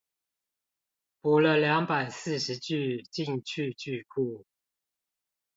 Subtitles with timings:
[1.21, 4.45] 補了兩百四十句進去句庫